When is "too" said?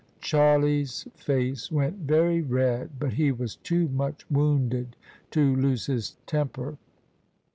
3.57-3.87